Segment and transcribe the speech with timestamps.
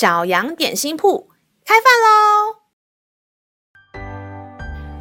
[0.00, 1.28] 小羊点心铺
[1.62, 2.56] 开饭喽！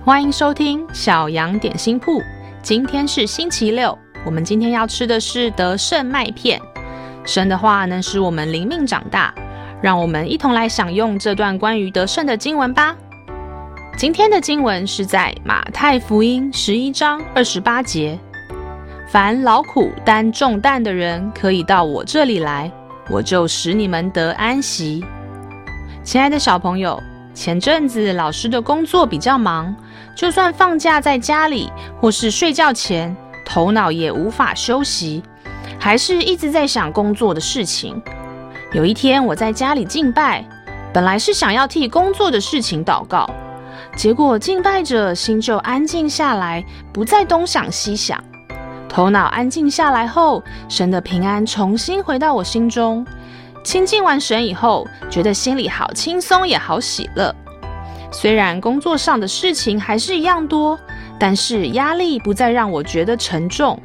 [0.03, 2.21] 欢迎收听小羊点心铺。
[2.61, 6.59] 今天是星期六，我们今天要吃的是得胜麦片。
[7.25, 9.33] 神的话能使我们灵命长大，
[9.81, 12.93] 让我们一同来享用这段关于得胜的经文吧。
[13.97, 18.19] 今天的经文是在马太福音十一章二十八节。
[19.07, 22.69] 凡劳苦担重担的人，可以到我这里来，
[23.09, 25.03] 我就使你们得安息。
[26.03, 27.01] 亲爱的小朋友，
[27.33, 29.75] 前阵子老师的工作比较忙，
[30.15, 35.23] 就算放假在家里或是睡觉前，头脑也无法休息，
[35.79, 38.01] 还是一直在想工作的事情。
[38.73, 40.45] 有一天我在家里敬拜，
[40.93, 43.27] 本来是想要替工作的事情祷告，
[43.95, 48.23] 结果敬拜着，心就安静下来，不再东想西想。
[48.89, 53.05] 头脑安静下来后，神的平安重新回到我心中。
[53.63, 57.33] 亲近完神以后，觉得心里好轻松，也好喜乐。
[58.11, 60.77] 虽然工作上的事情还是一样多，
[61.19, 63.79] 但是压力不再让我觉得沉重，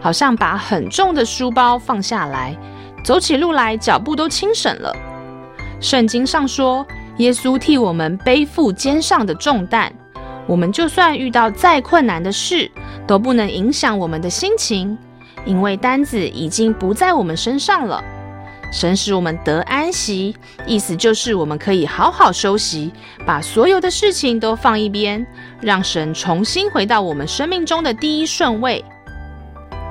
[0.00, 2.56] 好像把很重的书包放下来，
[3.02, 4.94] 走起路来脚步都轻省了。
[5.80, 9.92] 圣经上说，耶稣替我们背负肩上的重担。
[10.46, 12.70] 我们就算遇到再困难的事，
[13.06, 14.96] 都不能影响我们的心情，
[15.44, 18.02] 因为担子已经不在我们身上了。
[18.72, 20.34] 神使我们得安息，
[20.66, 22.92] 意思就是我们可以好好休息，
[23.24, 25.24] 把所有的事情都放一边，
[25.60, 28.84] 让神重新回到我们生命中的第一顺位。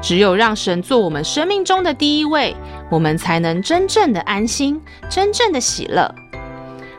[0.01, 2.55] 只有让神做我们生命中的第一位，
[2.91, 4.79] 我们才能真正的安心，
[5.09, 6.13] 真正的喜乐。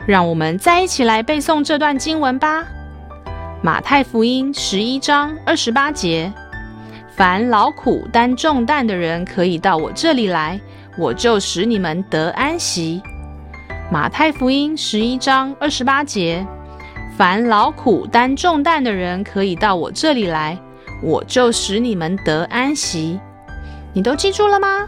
[0.07, 2.65] 让我们再一起来背诵这段经文吧。
[3.67, 6.31] 马太福音十一章二十八节：
[7.17, 10.57] 凡劳苦担重担的人，可以到我这里来，
[10.97, 13.01] 我就使你们得安息。
[13.91, 16.47] 马太福音十一章二十八节：
[17.17, 20.57] 凡劳苦担重担的人，可以到我这里来，
[21.03, 23.19] 我就使你们得安息。
[23.91, 24.87] 你都记住了吗？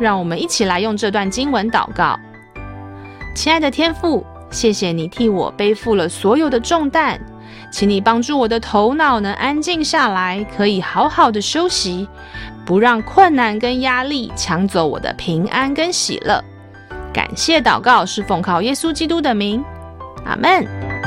[0.00, 2.18] 让我们一起来用这段经文祷告。
[3.36, 7.16] 亲爱的天父，谢谢你替我背负了所有的重担。
[7.70, 12.08] 请你帮助我的头脑能安静下来，可以好好的休息，
[12.64, 16.42] 不让困难跟压力抢走我的平安跟喜乐。
[17.12, 19.62] 感谢祷告是奉靠耶稣基督的名，
[20.24, 20.97] 阿门。